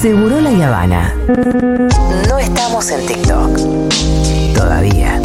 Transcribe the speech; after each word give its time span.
Seguro 0.00 0.40
la 0.40 0.50
Habana. 0.68 1.12
No 2.28 2.38
estamos 2.38 2.88
en 2.92 3.04
TikTok. 3.04 3.58
Todavía. 4.54 5.20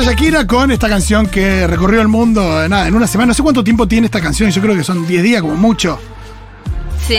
A 0.00 0.02
Shakira 0.10 0.46
con 0.46 0.70
esta 0.70 0.88
canción 0.88 1.26
que 1.26 1.66
recorrió 1.66 2.00
el 2.00 2.08
mundo 2.08 2.66
nada, 2.68 2.88
en 2.88 2.94
una 2.94 3.06
semana. 3.06 3.28
No 3.28 3.34
sé 3.34 3.42
cuánto 3.42 3.62
tiempo 3.64 3.86
tiene 3.86 4.06
esta 4.06 4.20
canción, 4.20 4.50
yo 4.50 4.62
creo 4.62 4.74
que 4.74 4.84
son 4.84 5.06
10 5.06 5.22
días 5.22 5.42
como 5.42 5.54
mucho. 5.56 5.98
Sí, 7.06 7.16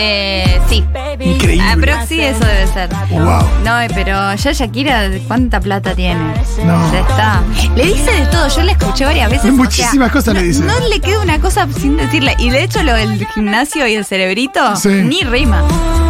sí. 0.70 0.85
Increíble. 1.20 1.63
Ah, 1.67 1.76
pero 1.80 1.95
sí, 2.07 2.21
eso 2.21 2.45
debe 2.45 2.66
ser. 2.67 2.90
Wow. 3.09 3.41
No, 3.66 3.76
pero 3.94 4.34
ya 4.35 4.52
Shakira, 4.54 5.09
¿cuánta 5.27 5.59
plata 5.59 5.94
tiene? 5.95 6.34
No. 6.66 6.91
Ya 6.94 6.99
está. 7.02 7.41
Le 7.76 7.85
dice 7.88 8.12
de 8.12 8.26
todo, 8.27 8.48
yo 8.48 8.63
la 8.63 8.71
escuché 8.71 9.04
varias 9.05 9.29
veces. 9.29 9.52
o 9.52 9.54
Muchísimas 9.54 10.07
sea, 10.07 10.13
cosas 10.13 10.34
le 10.35 10.41
no- 10.41 10.45
dice. 10.48 10.63
No 10.63 10.88
le 10.88 10.99
queda 11.02 11.20
una 11.21 11.40
cosa 11.41 11.68
sin 11.77 11.98
decirle. 11.98 12.35
Y 12.40 12.49
de 12.52 12.63
hecho, 12.63 12.82
lo 12.84 12.93
del 12.93 13.27
gimnasio 13.34 13.85
y 13.88 13.95
el 13.95 14.05
cerebrito, 14.05 14.76
Sí. 14.77 14.90
ni 14.90 15.21
rima. 15.23 15.62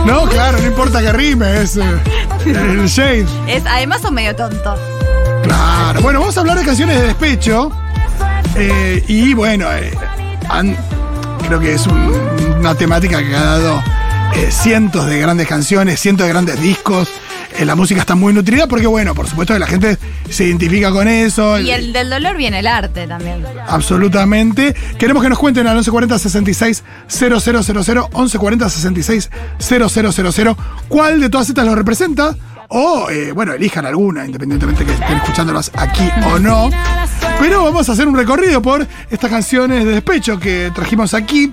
No, 0.05 0.23
claro, 0.25 0.59
no 0.59 0.67
importa 0.67 1.01
que 1.01 1.11
rime, 1.13 1.61
es 1.61 1.77
eh, 1.77 1.83
el 2.45 2.85
shade. 2.87 3.25
Es, 3.47 3.63
además 3.67 4.01
son 4.01 4.13
medio 4.13 4.35
tontos. 4.35 4.79
Claro. 5.43 6.01
Bueno, 6.01 6.19
vamos 6.19 6.37
a 6.37 6.39
hablar 6.41 6.57
de 6.57 6.65
canciones 6.65 6.99
de 6.99 7.07
despecho. 7.07 7.71
Eh, 8.55 9.03
y 9.07 9.33
bueno, 9.33 9.65
eh, 9.71 9.91
han- 10.49 10.75
creo 11.47 11.59
que 11.59 11.73
es 11.73 11.87
un- 11.87 12.11
una 12.59 12.75
temática 12.75 13.19
que 13.19 13.35
ha 13.35 13.43
dado 13.43 13.83
eh, 14.35 14.49
cientos 14.49 15.05
de 15.07 15.19
grandes 15.19 15.45
canciones, 15.47 15.99
cientos 15.99 16.25
de 16.25 16.31
grandes 16.33 16.61
discos. 16.61 17.09
La 17.65 17.75
música 17.75 17.99
está 17.99 18.15
muy 18.15 18.31
nutrida 18.33 18.65
porque, 18.65 18.87
bueno, 18.87 19.13
por 19.13 19.27
supuesto 19.27 19.53
que 19.53 19.59
la 19.59 19.67
gente 19.67 19.97
se 20.29 20.45
identifica 20.45 20.89
con 20.89 21.09
eso. 21.09 21.59
Y 21.59 21.69
el 21.71 21.91
del 21.91 22.09
dolor 22.09 22.37
viene 22.37 22.59
el 22.59 22.67
arte 22.67 23.07
también. 23.07 23.43
Absolutamente. 23.67 24.73
Queremos 24.97 25.21
que 25.21 25.27
nos 25.27 25.37
cuenten 25.37 25.67
al 25.67 25.75
1140 25.75 26.17
66 26.17 26.83
000, 27.09 27.41
1140 27.41 28.69
66 28.69 29.29
000, 29.59 30.55
cuál 30.87 31.19
de 31.19 31.29
todas 31.29 31.49
estas 31.49 31.65
los 31.65 31.75
representa. 31.75 32.33
O, 32.73 33.09
eh, 33.09 33.33
bueno, 33.33 33.53
elijan 33.53 33.85
alguna, 33.85 34.25
independientemente 34.25 34.85
que 34.85 34.93
estén 34.93 35.17
escuchándolas 35.17 35.71
aquí 35.75 36.09
o 36.25 36.39
no. 36.39 36.69
Pero 37.39 37.65
vamos 37.65 37.89
a 37.89 37.91
hacer 37.91 38.07
un 38.07 38.15
recorrido 38.15 38.61
por 38.61 38.87
estas 39.09 39.29
canciones 39.29 39.83
de 39.83 39.91
despecho 39.91 40.39
que 40.39 40.71
trajimos 40.73 41.13
aquí. 41.13 41.51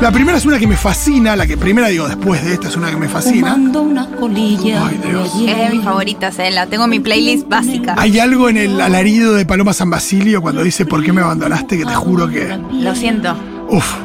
La 0.00 0.12
primera 0.12 0.38
es 0.38 0.44
una 0.44 0.58
que 0.58 0.66
me 0.68 0.76
fascina, 0.76 1.34
la 1.34 1.46
que 1.46 1.56
primera 1.56 1.88
digo 1.88 2.06
después 2.06 2.44
de 2.44 2.54
esta 2.54 2.68
es 2.68 2.76
una 2.76 2.90
que 2.90 2.96
me 2.96 3.08
fascina. 3.08 3.54
Una 3.54 4.06
colilla 4.10 4.86
Ay, 4.86 5.00
Dios. 5.08 5.32
Es 5.44 5.56
de 5.56 5.70
mis 5.70 5.82
favoritas, 5.84 6.38
eh, 6.38 6.50
la 6.52 6.66
tengo 6.66 6.84
en 6.84 6.90
mi 6.90 7.00
playlist 7.00 7.48
básica. 7.48 7.94
Hay 7.98 8.20
algo 8.20 8.48
en 8.48 8.56
el 8.58 8.80
alarido 8.80 9.34
de 9.34 9.44
Paloma 9.44 9.72
San 9.72 9.90
Basilio 9.90 10.40
cuando 10.40 10.62
dice 10.62 10.84
¿Por 10.84 11.02
qué 11.02 11.12
me 11.12 11.20
abandonaste? 11.22 11.78
que 11.78 11.84
te 11.84 11.94
juro 11.94 12.28
que... 12.28 12.56
Lo 12.72 12.94
siento. 12.94 13.34
Uf. 13.68 13.96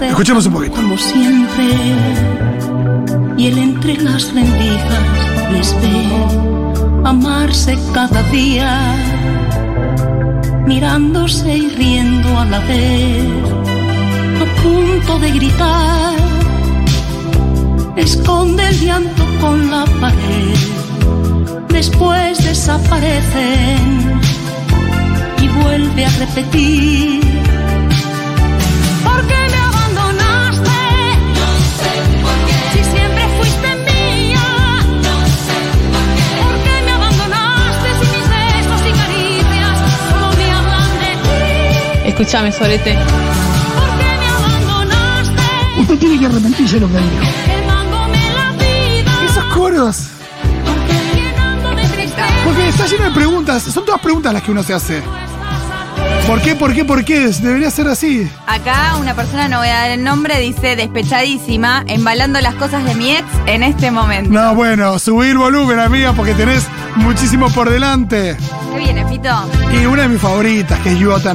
Escuchemos 0.00 0.44
un 0.46 0.52
poquito. 0.54 0.74
Como 0.76 0.98
siempre, 0.98 1.64
y 3.36 3.46
él 3.46 3.58
entre 3.58 3.96
las 3.96 4.32
rendijas 4.32 5.08
les 5.52 5.74
ve 5.80 6.54
amarse 7.04 7.78
cada 7.92 8.22
día, 8.30 8.94
mirándose 10.66 11.56
y 11.56 11.68
riendo 11.68 12.38
a 12.38 12.44
la 12.46 12.58
vez, 12.60 13.24
a 14.40 14.62
punto 14.62 15.18
de 15.18 15.30
gritar. 15.30 16.14
Esconde 17.96 18.68
el 18.68 18.80
llanto 18.80 19.22
con 19.40 19.70
la 19.70 19.84
pared, 20.00 20.56
después 21.68 22.42
desaparecen 22.44 24.20
y 25.42 25.48
vuelve 25.48 26.06
a 26.06 26.10
repetir. 26.10 27.23
Escúchame, 42.16 42.52
Sorete. 42.52 42.94
¿Por 42.94 43.98
qué 43.98 44.04
me 44.20 44.26
abandonaste? 44.28 45.80
Usted 45.80 45.98
tiene 45.98 46.20
que 46.20 46.26
arrepentirse 46.26 46.74
de 46.76 46.80
lo 46.82 46.86
que 46.86 46.98
dijo. 46.98 47.24
Esos 49.24 49.44
coros. 49.46 49.96
Porque 52.44 52.68
está 52.68 52.86
lleno 52.86 53.04
de 53.06 53.10
preguntas. 53.10 53.64
Son 53.64 53.84
todas 53.84 54.00
preguntas 54.00 54.32
las 54.32 54.44
que 54.44 54.52
uno 54.52 54.62
se 54.62 54.74
hace. 54.74 55.02
¿Por 56.26 56.40
qué? 56.40 56.54
¿Por 56.54 56.74
qué? 56.74 56.84
¿Por 56.84 57.04
qué? 57.04 57.28
Debería 57.28 57.70
ser 57.70 57.86
así. 57.86 58.30
Acá 58.46 58.96
una 58.98 59.14
persona, 59.14 59.46
no 59.48 59.58
voy 59.58 59.68
a 59.68 59.74
dar 59.74 59.90
el 59.90 60.02
nombre, 60.02 60.38
dice 60.40 60.74
despechadísima, 60.74 61.84
embalando 61.86 62.40
las 62.40 62.54
cosas 62.54 62.84
de 62.84 62.94
mi 62.94 63.12
ex 63.12 63.24
en 63.46 63.62
este 63.62 63.90
momento. 63.90 64.30
No, 64.32 64.54
bueno, 64.54 64.98
subir 64.98 65.36
volumen, 65.36 65.78
amiga, 65.78 66.14
porque 66.14 66.32
tenés 66.34 66.66
muchísimo 66.96 67.50
por 67.50 67.68
delante. 67.68 68.36
¿Qué 68.72 68.78
viene, 68.78 69.06
Fito? 69.06 69.28
Y 69.72 69.84
una 69.84 70.02
de 70.02 70.08
mis 70.08 70.20
favoritas, 70.20 70.80
que 70.80 70.92
es 70.92 70.98
You 70.98 71.10
Oughta 71.12 71.34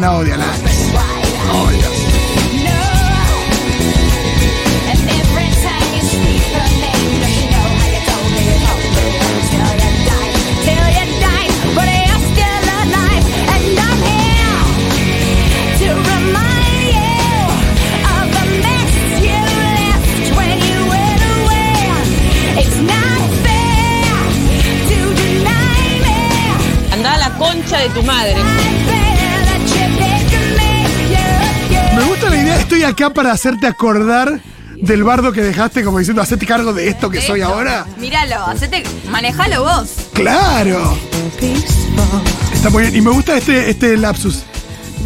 de 27.80 27.90
tu 27.90 28.04
madre. 28.04 28.36
Me 31.96 32.04
gusta 32.04 32.30
la 32.30 32.38
idea, 32.38 32.56
estoy 32.60 32.84
acá 32.84 33.10
para 33.14 33.32
hacerte 33.32 33.68
acordar 33.68 34.42
del 34.82 35.04
bardo 35.04 35.32
que 35.32 35.42
dejaste, 35.42 35.84
como 35.84 36.00
diciendo, 36.00 36.22
hacete 36.22 36.46
cargo 36.46 36.74
de 36.74 36.88
esto 36.90 37.10
que 37.10 37.22
soy 37.22 37.42
ahora. 37.42 37.86
Míralo, 37.98 38.46
hacete, 38.46 38.84
manejalo 39.10 39.64
vos. 39.64 39.90
¡Claro! 40.14 40.98
Está 42.54 42.70
muy 42.70 42.84
bien. 42.84 42.96
Y 42.96 43.02
me 43.02 43.12
gusta 43.12 43.38
este, 43.38 43.70
este 43.70 43.98
lapsus. 43.98 44.44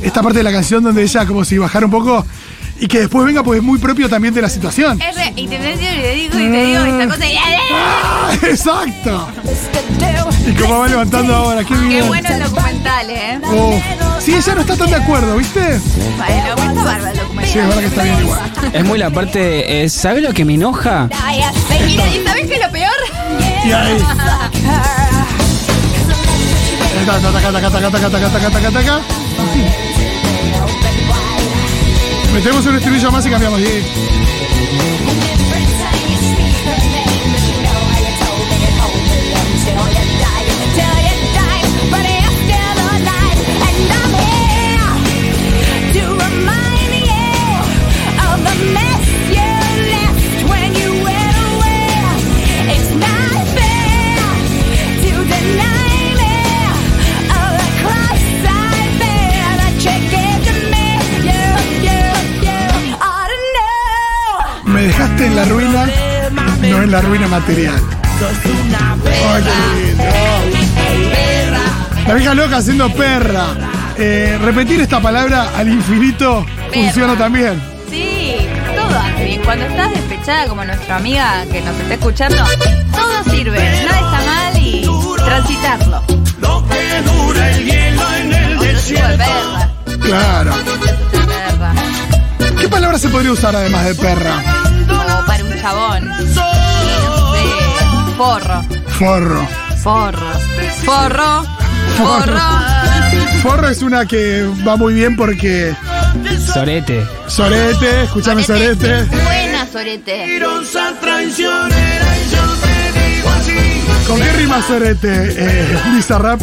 Esta 0.01 0.21
parte 0.21 0.39
de 0.39 0.43
la 0.43 0.51
canción 0.51 0.83
donde 0.83 1.03
ella 1.03 1.25
como 1.25 1.45
si 1.45 1.57
bajara 1.57 1.85
un 1.85 1.91
poco 1.91 2.25
y 2.79 2.87
que 2.87 2.99
después 3.01 3.25
venga, 3.25 3.43
pues 3.43 3.59
es 3.59 3.63
muy 3.63 3.79
propio 3.79 4.09
también 4.09 4.33
de 4.33 4.41
la 4.41 4.49
situación. 4.49 5.01
Es 5.01 5.15
re- 5.15 5.33
y 5.35 5.47
te, 5.47 5.57
digo 5.57 5.71
y 5.73 5.77
te 5.77 6.13
digo 6.15 6.39
y 6.39 6.51
te 6.51 6.65
digo 6.65 6.83
esta 6.83 7.07
cosa 7.07 7.25
y... 7.27 7.35
¡Ah! 7.71 8.31
¡Exacto! 8.43 9.27
Y 10.45 10.53
cómo 10.55 10.79
va 10.79 10.87
levantando 10.87 11.35
ahora, 11.35 11.63
qué 11.63 11.73
Qué 11.73 11.79
bien. 11.79 12.07
bueno 12.07 12.27
el 12.29 12.43
documental, 12.43 13.09
¿eh? 13.09 13.39
Uf. 13.43 14.23
Sí, 14.23 14.33
ella 14.35 14.55
no 14.55 14.61
está 14.61 14.75
tan 14.75 14.89
de 14.89 14.95
acuerdo, 14.97 15.37
¿viste? 15.37 15.79
Bueno, 16.17 16.67
está 16.69 16.83
bárbaro 16.83 17.07
el 17.09 17.15
Sí, 17.15 17.19
documental. 17.21 17.45
es 17.61 17.67
verdad 17.67 17.79
que 17.81 17.85
está 17.87 18.03
bien 18.03 18.19
igual. 18.19 18.51
Es 18.73 18.85
muy 18.85 18.97
la 18.99 19.09
parte. 19.09 19.83
eh, 19.83 19.89
¿Sabes 19.89 20.23
lo 20.23 20.33
que 20.33 20.45
me 20.45 20.53
enoja? 20.55 21.09
¿y 21.09 21.41
sabes 22.25 22.47
qué 22.47 22.55
es 22.55 22.61
lo 22.61 22.71
peor? 22.71 22.89
Y 23.65 23.71
ahí. 23.71 23.97
Taca, 27.05 27.19
taca, 27.19 27.51
taca, 27.51 27.51
taca, 27.51 27.71
taca, 27.91 28.09
taca, 28.09 28.29
taca, 28.29 28.49
taca, 28.49 28.71
taca. 28.71 28.99
Metemos 32.33 32.65
un 32.65 32.75
estribillo 32.75 33.11
más 33.11 33.25
y 33.25 33.29
cambiamos. 33.29 33.59
y- 33.59 33.83
material. 67.19 67.79
Ay, 69.05 69.43
qué 69.43 69.85
lindo. 69.85 70.03
La 72.07 72.13
vieja 72.15 72.33
loca 72.33 72.57
haciendo 72.57 72.89
perra. 72.93 73.45
Eh, 73.97 74.37
repetir 74.41 74.81
esta 74.81 74.99
palabra 74.99 75.51
al 75.55 75.69
infinito 75.69 76.45
funciona 76.73 77.15
también. 77.15 77.61
Sí, 77.89 78.35
todo 78.75 78.99
hace 78.99 79.25
bien. 79.25 79.41
Cuando 79.43 79.65
estás 79.65 79.91
despechada 79.91 80.47
como 80.47 80.65
nuestra 80.65 80.95
amiga 80.97 81.45
que 81.51 81.61
nos 81.61 81.77
está 81.79 81.93
escuchando, 81.93 82.43
todo 82.91 83.23
sirve. 83.31 83.59
Nada 83.85 83.95
está 83.95 84.21
mal 84.25 84.57
y 84.57 84.89
transitarlo. 85.23 86.01
Otro 88.57 88.83
tipo 88.85 89.07
de 89.07 89.17
perra. 89.17 89.69
Claro. 90.01 90.53
perra. 91.27 91.73
¿Qué 92.59 92.67
palabra 92.67 92.97
se 92.97 93.09
podría 93.09 93.31
usar 93.31 93.55
además 93.55 93.85
de 93.85 93.95
perra? 93.95 94.41
Como 94.87 95.25
para 95.25 95.43
un 95.43 95.61
chabón. 95.61 96.52
Forro. 98.17 98.63
Forro. 98.99 99.47
Forro. 99.81 100.31
Forro. 100.85 101.43
Forro. 101.97 102.39
Forro 103.41 103.69
es 103.69 103.81
una 103.81 104.05
que 104.05 104.47
va 104.65 104.75
muy 104.77 104.93
bien 104.93 105.15
porque 105.15 105.75
Sorete. 106.53 107.05
Sorete, 107.27 108.03
escúchame 108.03 108.43
Sorete. 108.43 109.03
Buena, 109.05 109.67
Sorete. 109.71 110.39
¿Con 114.07 114.19
qué 114.19 114.31
rima 114.33 114.61
Sorete? 114.61 115.35
Eh, 115.37 115.79
Bizarrap. 115.95 116.41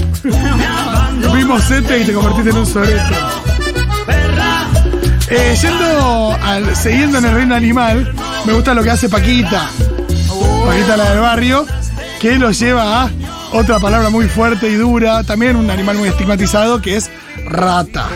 Vimos 1.34 1.62
Sete 1.64 2.00
y 2.00 2.05
te 2.05 2.12
convertiste 2.12 2.50
en 2.50 2.56
un 2.56 2.67
Sorete. 2.67 3.14
Eh, 5.32 5.56
yendo 5.62 6.37
al, 6.43 6.75
siguiendo 6.75 7.19
en 7.19 7.25
el 7.26 7.34
reino 7.34 7.55
animal, 7.55 8.12
me 8.44 8.52
gusta 8.52 8.75
lo 8.75 8.82
que 8.82 8.90
hace 8.90 9.08
Paquita. 9.08 9.70
Paquita 10.67 10.97
la 10.97 11.11
del 11.11 11.21
barrio, 11.21 11.67
que 12.21 12.39
lo 12.39 12.51
lleva 12.51 13.05
a 13.05 13.11
otra 13.53 13.81
palabra 13.81 14.11
muy 14.11 14.29
fuerte 14.29 14.69
y 14.69 14.75
dura, 14.75 15.25
también 15.25 15.57
un 15.57 15.71
animal 15.71 15.97
muy 15.97 16.09
estigmatizado, 16.09 16.81
que 16.81 16.97
es 16.97 17.11
rata. 17.47 18.09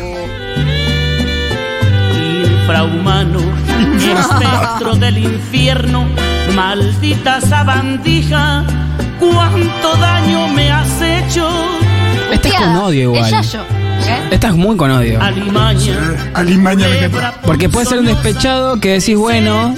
infrahumano, 2.60 3.40
espectro 3.96 4.94
del 4.96 5.18
infierno, 5.18 6.06
maldita 6.54 7.40
sabandija, 7.40 8.64
cuánto 9.18 9.96
daño 9.96 10.48
me 10.48 10.70
has 10.70 11.00
hecho, 11.00 11.48
Esta 12.32 12.48
es 12.48 12.54
con 12.54 12.76
odio 12.76 13.02
igual. 13.14 13.34
Es. 13.34 13.54
¿eh? 13.54 13.58
Esta 14.30 14.48
es 14.48 14.54
muy 14.54 14.76
con 14.76 14.90
odio. 14.90 15.20
alimaña. 15.20 15.96
Alimaña 16.34 16.86
me. 16.88 17.10
Porque 17.44 17.68
puede 17.68 17.86
ser 17.86 17.98
un 18.00 18.06
despechado 18.06 18.78
que 18.80 18.92
decís, 18.94 19.16
bueno, 19.16 19.74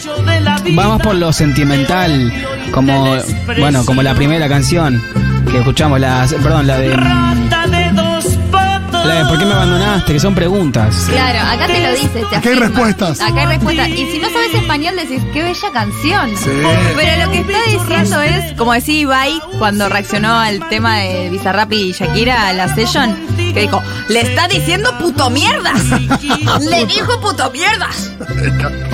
vamos 0.74 1.02
por 1.02 1.14
lo 1.14 1.32
sentimental. 1.32 2.32
Como, 2.72 3.16
bueno, 3.58 3.84
como 3.84 4.02
la 4.02 4.14
primera 4.14 4.48
canción 4.48 5.02
que 5.50 5.58
escuchamos, 5.58 6.00
la, 6.00 6.26
perdón, 6.42 6.66
la 6.66 6.78
de, 6.78 6.96
Rata 6.96 7.66
de 7.68 7.90
dos 7.92 8.24
patas. 8.50 9.06
la 9.06 9.14
de 9.14 9.24
¿Por 9.26 9.38
qué 9.38 9.44
me 9.44 9.52
abandonaste? 9.52 10.12
Que 10.12 10.20
son 10.20 10.34
preguntas. 10.34 11.06
Claro, 11.10 11.38
acá 11.48 11.66
te 11.66 11.80
lo 11.80 11.90
dice. 11.92 12.24
te 12.28 12.36
Acá 12.36 12.48
hay 12.48 12.54
respuestas. 12.56 13.20
Acá 13.20 13.40
hay 13.42 13.46
respuestas. 13.46 13.88
Y 13.88 14.10
si 14.10 14.18
no 14.18 14.28
sabes 14.30 14.54
español, 14.54 14.96
decís, 14.96 15.22
qué 15.32 15.42
bella 15.42 15.72
canción. 15.72 16.30
Sí. 16.36 16.50
Pero 16.96 17.24
lo 17.24 17.30
que 17.32 17.38
está 17.40 17.58
diciendo 17.70 18.20
es, 18.20 18.52
como 18.54 18.72
decía 18.72 19.00
Ibai 19.00 19.40
cuando 19.58 19.88
reaccionó 19.88 20.34
al 20.38 20.68
tema 20.68 20.98
de 20.98 21.30
Bizarrap 21.30 21.72
y 21.72 21.92
Shakira 21.92 22.52
la 22.52 22.74
session, 22.74 23.16
que 23.56 23.62
dijo, 23.62 23.82
le 24.08 24.20
está 24.20 24.48
diciendo 24.48 24.90
puto 24.98 25.30
mierdas. 25.30 25.82
le 26.60 26.84
dijo 26.84 27.18
puto 27.20 27.50
mierdas. 27.50 28.12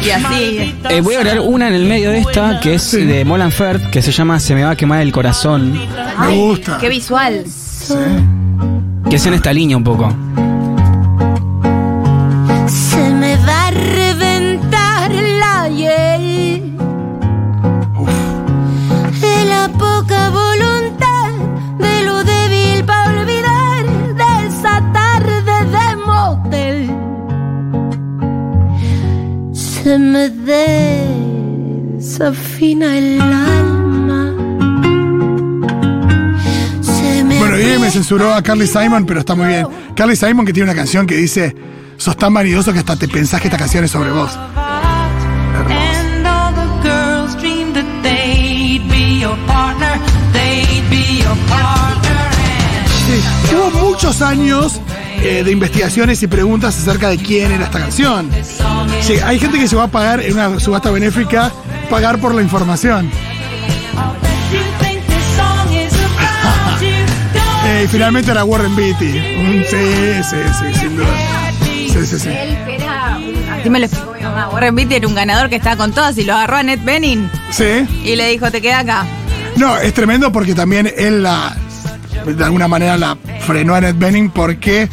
Y 0.04 0.10
así. 0.10 0.74
Eh, 0.88 1.00
voy 1.00 1.16
a 1.16 1.18
agregar 1.18 1.40
una 1.40 1.66
en 1.66 1.74
el 1.74 1.84
medio 1.84 2.10
de 2.10 2.20
esta, 2.20 2.60
que 2.60 2.74
es 2.74 2.92
de 2.92 3.24
Molan 3.24 3.50
Fert, 3.50 3.90
que 3.90 4.00
se 4.02 4.12
llama 4.12 4.38
Se 4.38 4.54
me 4.54 4.62
va 4.62 4.70
a 4.70 4.76
quemar 4.76 5.00
el 5.02 5.10
corazón, 5.10 5.72
Me 6.20 6.36
gusta. 6.36 6.78
Qué 6.78 6.88
visual. 6.88 7.44
Sí. 7.46 7.94
que 9.10 9.16
es 9.16 9.26
en 9.26 9.34
esta 9.34 9.52
línea 9.52 9.76
un 9.76 9.82
poco. 9.82 10.14
El 32.62 33.20
alma. 33.20 34.34
Se 36.80 37.24
me 37.24 37.38
Bueno, 37.38 37.58
y 37.58 37.78
me 37.80 37.90
censuró 37.90 38.32
a 38.32 38.40
Carly 38.40 38.68
Simon, 38.68 39.04
pero 39.04 39.20
está 39.20 39.34
muy 39.34 39.48
bien. 39.48 39.66
Carly 39.96 40.14
Simon 40.14 40.46
que 40.46 40.52
tiene 40.52 40.70
una 40.70 40.76
canción 40.76 41.04
que 41.06 41.16
dice, 41.16 41.56
sos 41.96 42.16
tan 42.16 42.32
vanidoso 42.32 42.72
que 42.72 42.78
hasta 42.78 42.94
te 42.94 43.08
pensás 43.08 43.40
que 43.40 43.48
esta 43.48 43.58
canción 43.58 43.84
es 43.84 43.90
sobre 43.90 44.12
vos. 44.12 44.30
Sí, 53.08 53.54
hubo 53.56 53.70
muchos 53.90 54.22
años 54.22 54.80
eh, 55.20 55.42
de 55.44 55.50
investigaciones 55.50 56.22
y 56.22 56.28
preguntas 56.28 56.78
acerca 56.78 57.08
de 57.08 57.18
quién 57.18 57.50
era 57.50 57.64
esta 57.64 57.80
canción. 57.80 58.30
Sí, 59.00 59.14
hay 59.24 59.40
gente 59.40 59.58
que 59.58 59.66
se 59.66 59.74
va 59.74 59.84
a 59.84 59.88
pagar 59.88 60.20
en 60.20 60.34
una 60.34 60.60
subasta 60.60 60.92
benéfica, 60.92 61.52
pagar 61.92 62.18
por 62.18 62.34
la 62.34 62.40
información. 62.40 63.10
Eh, 67.64 67.82
y 67.84 67.86
finalmente 67.88 68.28
era 68.32 68.42
Warren 68.44 68.74
Beatty. 68.74 69.04
Mm, 69.36 69.62
Sí, 69.70 70.22
sí, 70.28 70.36
sí, 70.58 70.80
sin 70.80 70.96
duda. 70.96 71.06
Sí, 71.60 72.06
sí, 72.06 72.18
sí. 72.18 72.28
Así 73.60 73.70
me 73.70 73.78
lo 73.78 73.86
explicó 73.86 74.12
mi 74.14 74.20
mamá. 74.24 74.48
Warren 74.48 74.74
Beatty 74.74 74.96
era 74.96 75.06
un 75.06 75.14
ganador 75.14 75.48
que 75.48 75.56
estaba 75.56 75.76
con 75.76 75.92
todas 75.92 76.18
y 76.18 76.24
lo 76.24 76.34
agarró 76.34 76.56
a 76.56 76.62
Ned 76.64 76.80
Benning 76.82 77.30
Sí. 77.50 77.86
y 78.04 78.16
le 78.16 78.28
dijo, 78.30 78.50
te 78.50 78.60
queda 78.60 78.80
acá. 78.80 79.04
No, 79.54 79.76
es 79.76 79.94
tremendo 79.94 80.32
porque 80.32 80.56
también 80.56 80.92
él 80.98 81.22
la, 81.22 81.56
de 82.26 82.44
alguna 82.44 82.66
manera 82.66 82.98
la 82.98 83.16
frenó 83.46 83.74
a 83.74 83.78
Annette 83.78 83.96
Bening 83.98 84.30
porque 84.30 84.88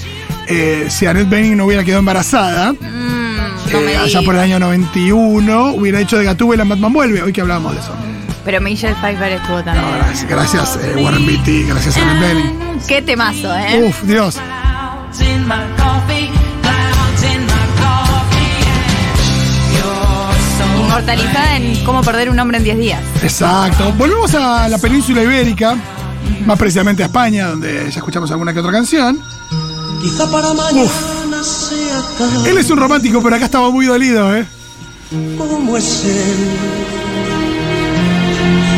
eh, 0.47 0.85
si 0.89 1.07
Annette 1.07 1.27
Bening 1.29 1.57
no 1.57 1.65
hubiera 1.65 1.83
quedado 1.83 1.99
embarazada, 2.01 2.73
Mm, 2.73 3.08
no 3.71 3.79
eh, 3.79 3.85
me 3.85 3.97
allá 3.97 4.21
por 4.21 4.35
el 4.35 4.41
año 4.41 4.59
91, 4.59 5.73
hubiera 5.73 5.99
hecho 5.99 6.17
de 6.17 6.25
Gatúbela 6.25 6.63
Batman 6.63 6.93
vuelve, 6.93 7.21
hoy 7.21 7.33
que 7.33 7.41
hablábamos 7.41 7.73
de 7.73 7.81
eso. 7.81 7.91
Pero 8.45 8.61
Michelle 8.61 8.95
Pfeiffer 8.95 9.33
estuvo 9.33 9.63
también. 9.63 9.85
No, 9.85 9.97
gracias, 9.97 10.29
gracias 10.29 10.79
eh, 10.81 11.03
Warren 11.03 11.25
Beatty, 11.25 11.63
gracias 11.63 11.97
a 11.97 12.19
Bening. 12.19 12.79
Qué 12.87 13.01
temazo, 13.01 13.55
¿eh? 13.55 13.83
Uf, 13.87 14.03
Dios. 14.03 14.39
Inmortalizada 20.79 21.57
en 21.57 21.85
cómo 21.85 22.01
perder 22.01 22.29
un 22.29 22.39
hombre 22.39 22.57
en 22.57 22.63
10 22.63 22.77
días. 22.77 23.01
Exacto. 23.21 23.93
Volvemos 23.93 24.33
a 24.33 24.67
la 24.67 24.77
península 24.79 25.21
ibérica, 25.21 25.75
más 26.45 26.57
precisamente 26.57 27.03
a 27.03 27.05
España, 27.05 27.47
donde 27.47 27.89
ya 27.91 27.99
escuchamos 27.99 28.31
alguna 28.31 28.53
que 28.53 28.59
otra 28.59 28.71
canción. 28.71 29.19
Quizá 30.01 30.29
para 30.31 30.53
mañana 30.53 30.89
Él 32.45 32.57
es 32.57 32.69
un 32.69 32.77
romántico, 32.77 33.21
pero 33.21 33.35
acá 33.35 33.45
estaba 33.45 33.69
muy 33.71 33.85
dolido, 33.85 34.35
¿eh? 34.35 34.45
como 35.37 35.77
es 35.77 36.03
él. 36.05 36.35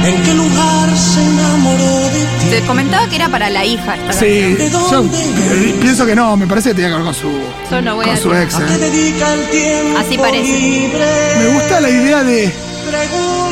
¿En 0.05 0.23
qué 0.23 0.33
lugar 0.33 0.89
se 0.97 1.23
enamoró 1.23 1.99
de 2.09 2.25
ti? 2.39 2.49
Se 2.49 2.61
comentaba 2.65 3.07
que 3.07 3.15
era 3.17 3.29
para 3.29 3.49
la 3.51 3.63
hija 3.65 3.95
esta 3.95 4.13
Sí, 4.13 4.57
yo 4.89 5.03
eh, 5.03 5.75
pienso 5.79 6.05
que 6.07 6.15
no, 6.15 6.35
me 6.37 6.47
parece 6.47 6.69
que 6.69 6.75
tenía 6.75 6.89
que 6.89 6.95
ver 6.95 7.03
con 7.05 7.13
su, 7.13 7.29
Yo 7.69 7.81
no 7.81 7.95
voy 7.95 8.05
con 8.05 8.13
a 8.15 8.17
su 8.17 8.33
ex. 8.33 8.55
¿A 8.55 8.65
qué 8.65 8.73
¿eh? 8.73 8.77
dedica 8.77 9.33
el 9.33 9.49
tiempo 9.49 9.99
Así 9.99 10.17
parece. 10.17 10.59
libre? 10.59 11.05
Me 11.39 11.47
gusta 11.53 11.81
la 11.81 11.89
idea 11.89 12.23
de, 12.23 12.51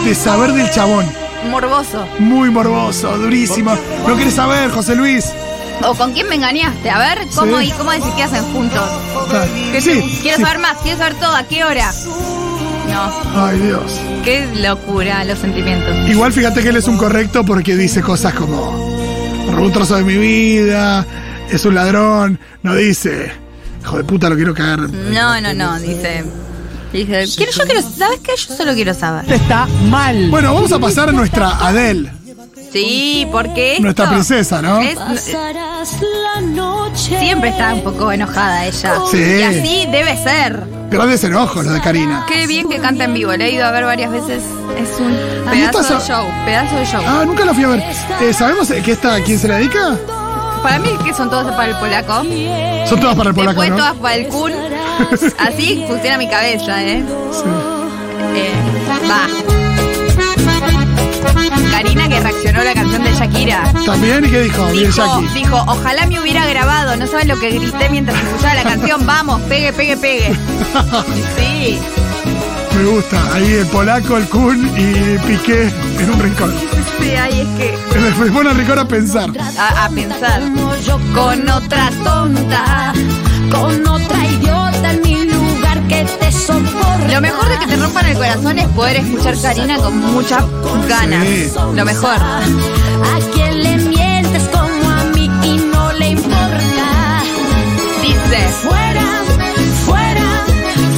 de 0.06 0.16
saber 0.16 0.54
del 0.54 0.70
chabón. 0.72 1.06
Morboso. 1.52 2.06
Muy 2.18 2.50
morboso, 2.50 3.16
durísimo. 3.18 3.78
No 4.08 4.18
querés 4.18 4.34
saber, 4.34 4.72
José 4.72 4.96
Luis. 4.96 5.26
¿O 5.84 5.96
con 5.96 6.12
quién 6.14 6.28
me 6.28 6.36
engañaste? 6.36 6.90
A 6.90 7.00
ver, 7.00 7.28
¿cómo 7.36 7.60
Sí. 7.60 7.68
y 7.68 7.72
cómo 7.72 7.92
decís 7.92 8.12
que 8.16 8.24
hacen 8.24 8.44
juntos? 8.54 8.90
¿Qué- 9.72 9.82
Sí, 9.82 10.20
quiero 10.22 10.38
sí. 10.38 10.44
saber 10.44 10.60
más, 10.60 10.78
quiero 10.84 10.98
saber 10.98 11.16
todo, 11.16 11.36
¿a 11.36 11.44
qué 11.44 11.64
hora? 11.64 11.92
No, 12.90 13.12
Ay, 13.46 13.60
Dios. 13.60 14.00
qué 14.24 14.48
locura 14.56 15.24
los 15.24 15.40
sentimientos. 15.40 16.10
Igual 16.10 16.34
fíjate 16.34 16.62
que 16.62 16.70
él 16.70 16.78
es 16.78 16.88
un 16.88 16.98
correcto 16.98 17.46
porque 17.46 17.76
dice 17.76 18.02
cosas 18.02 18.34
como 18.34 18.72
robó 19.52 19.66
un 19.66 19.72
trozo 19.72 19.96
de 19.96 20.04
mi 20.04 20.16
vida, 20.18 21.06
es 21.50 21.64
un 21.66 21.76
ladrón, 21.76 22.40
no 22.64 22.76
dice, 22.76 23.32
hijo 23.82 23.98
de 23.98 24.04
puta, 24.04 24.30
lo 24.30 24.36
quiero 24.36 24.54
cagar. 24.54 24.80
No, 24.90 25.40
no, 25.40 25.54
no, 25.54 25.80
dice. 25.80 26.24
Dice, 26.92 27.26
quiero, 27.38 27.52
yo 27.52 27.64
quiero, 27.66 27.82
¿sabes 27.84 28.20
qué? 28.22 28.32
Yo 28.36 28.56
solo 28.56 28.74
quiero 28.74 28.94
saber. 28.96 29.32
Está 29.32 29.68
mal. 29.90 30.28
Bueno, 30.32 30.56
vamos 30.56 30.72
a 30.72 30.80
pasar 30.80 31.10
a 31.10 31.12
nuestra 31.12 31.52
Adele. 31.66 32.12
Sí, 32.72 33.28
porque 33.32 33.72
esto 33.74 33.84
Nuestra 33.84 34.10
princesa, 34.10 34.62
¿no? 34.62 34.80
es- 34.82 34.96
Pasarás 34.96 35.96
la 36.02 36.42
noche. 36.42 37.20
siempre 37.20 37.50
está 37.50 37.74
un 37.74 37.84
poco 37.84 38.12
enojada 38.12 38.66
ella. 38.68 38.94
Sí. 39.10 39.18
Y 39.18 39.42
así 39.44 39.88
debe 39.92 40.16
ser. 40.24 40.64
Grandes 40.92 41.24
enojos 41.24 41.66
los 41.66 41.74
de 41.74 41.82
Karina. 41.82 42.26
Qué 42.28 42.46
bien 42.48 42.68
que 42.70 42.78
canta 42.80 43.04
en 43.06 43.14
vivo. 43.14 43.32
Le 43.34 43.46
he 43.48 43.52
ido 43.54 43.66
a 43.66 43.72
ver 43.72 43.86
varias 43.86 44.12
veces. 44.12 44.44
Es 44.78 45.00
un 45.00 45.16
pedazo 45.52 45.80
de 45.96 46.00
show. 46.06 46.26
Pedazo 46.46 46.76
de 46.76 46.86
show. 46.86 47.02
Ah, 47.06 47.24
nunca 47.26 47.46
la 47.46 47.54
fui 47.54 47.64
a 47.64 47.68
ver. 47.70 47.84
Eh, 48.22 48.34
¿Sabemos 48.34 48.70
eh, 48.72 48.82
que 48.84 48.92
esta 48.94 49.16
a 49.16 49.22
quién 49.24 49.40
se 49.40 49.48
la 49.48 49.56
dedica? 49.58 49.96
Para 50.64 50.80
mí 50.80 50.90
que 51.06 51.14
son 51.14 51.30
todos 51.30 51.52
para 51.54 51.70
el 51.70 51.76
polaco. 51.78 52.24
Son 52.88 53.00
todas 53.00 53.16
para 53.16 53.30
el 53.30 53.36
polaco, 53.36 53.62
Después 53.62 53.70
¿no? 53.70 53.78
todas 53.78 53.96
para 53.96 54.16
el 54.16 54.28
Kun. 54.28 54.52
Así 55.40 55.86
funciona 55.88 56.18
mi 56.18 56.28
cabeza, 56.30 56.84
¿eh? 56.84 57.04
Eh, 58.36 58.54
va. 59.10 59.69
Karina 61.72 62.08
que 62.10 62.20
reaccionó 62.20 62.62
a 62.62 62.64
la 62.64 62.74
canción 62.74 63.04
de 63.04 63.14
Shakira. 63.14 63.74
También, 63.86 64.26
¿y 64.26 64.30
qué 64.30 64.42
dijo? 64.42 64.66
Bien, 64.68 64.92
Dijo, 65.34 65.56
ojalá 65.68 66.06
me 66.08 66.20
hubiera 66.20 66.46
grabado. 66.46 66.96
No 66.96 67.08
saben 67.08 67.28
lo 67.28 67.40
que 67.40 67.52
grité 67.52 67.90
mientras 67.90 68.18
escuchaba 68.22 68.56
la 68.56 68.64
canción. 68.64 69.06
Vamos, 69.06 69.42
pegue, 69.44 69.74
pegue, 69.74 69.98
pegue. 69.98 70.36
Sí. 71.38 71.80
Me 72.76 72.86
gusta. 72.86 73.34
Ahí 73.34 73.54
el 73.54 73.66
polaco, 73.68 74.18
el 74.18 74.26
Kun 74.30 74.66
y 74.78 75.18
Piqué 75.28 75.72
en 76.00 76.10
un 76.12 76.20
rincón. 76.20 76.54
Sí, 77.02 77.12
ahí 77.12 77.42
es 77.42 77.48
que. 77.58 78.20
Me 78.20 78.32
pone 78.32 78.50
al 78.50 78.58
rincón 78.58 78.80
a 78.80 78.88
pensar. 78.88 79.30
A, 79.58 79.86
a 79.86 79.90
pensar. 79.90 80.42
Con 81.14 81.50
otra 81.50 81.90
tonta. 82.04 82.94
Con 83.52 83.88
otra 83.88 84.26
idiota 84.28 84.92
en 84.92 85.02
mi 85.02 85.19
que 86.06 86.12
te 86.18 86.32
soporta. 86.32 87.08
Lo 87.14 87.22
mejor 87.22 87.50
de 87.50 87.60
que 87.60 87.68
te 87.68 87.76
rompan 87.76 88.06
el 88.06 88.18
corazón 88.18 88.60
es 88.60 88.68
poder 88.70 88.98
escuchar 88.98 89.36
Karina 89.42 89.78
con 89.78 89.98
muchas 90.14 90.44
ganas. 90.88 91.26
Sí. 91.26 91.52
Lo 91.76 91.86
mejor. 91.86 92.16
A 92.16 93.20
quien 93.34 93.64
le 93.64 93.76
mientes 93.78 94.44
como 94.50 94.90
a 94.90 95.04
mí 95.16 95.30
y 95.44 95.58
no 95.58 95.92
le 95.94 96.10
importa. 96.10 97.22
Dice. 98.02 98.48
Fuera, 98.64 99.02
fuera, 99.86 100.22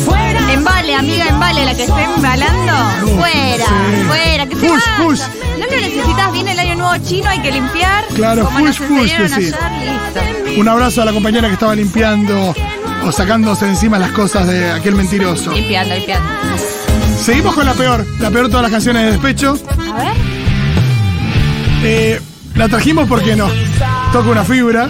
fuera. 0.05 0.53
Embale, 0.53 0.95
amiga, 0.95 1.27
embale, 1.27 1.65
la 1.65 1.73
que 1.75 1.83
esté 1.83 2.03
embalando. 2.03 2.73
Fuera, 3.17 3.65
sí. 3.65 4.03
fuera, 4.07 4.45
que 4.47 4.55
te 4.55 4.67
Push, 4.67 4.85
vaya. 4.85 5.03
push. 5.03 5.21
No 5.59 5.65
lo 5.65 5.71
necesitas, 5.71 6.31
viene 6.31 6.51
el 6.53 6.59
año 6.59 6.75
nuevo 6.75 7.03
chino, 7.05 7.29
hay 7.29 7.39
que 7.41 7.51
limpiar. 7.51 8.05
Claro, 8.15 8.45
como 8.45 8.59
push, 8.59 8.79
nos 8.79 8.89
push, 8.89 9.11
sí. 9.33 9.41
listo. 9.41 9.57
Un 10.57 10.67
abrazo 10.67 11.01
a 11.01 11.05
la 11.05 11.13
compañera 11.13 11.47
que 11.47 11.53
estaba 11.53 11.75
limpiando 11.75 12.53
o 13.03 13.11
sacándose 13.11 13.67
encima 13.67 13.97
las 13.99 14.11
cosas 14.11 14.47
de 14.47 14.71
aquel 14.71 14.95
mentiroso. 14.95 15.51
Limpiando, 15.51 15.95
limpiando. 15.95 16.29
Seguimos 17.23 17.53
con 17.53 17.65
la 17.65 17.73
peor, 17.73 18.05
la 18.19 18.31
peor 18.31 18.45
de 18.45 18.49
todas 18.49 18.63
las 18.63 18.71
canciones 18.71 19.05
de 19.05 19.11
despecho. 19.11 19.57
A 19.93 19.97
ver. 19.97 20.13
Eh, 21.83 22.21
la 22.55 22.67
trajimos 22.67 23.07
porque 23.07 23.35
nos 23.35 23.51
toca 24.11 24.29
una 24.29 24.43
fibra. 24.43 24.89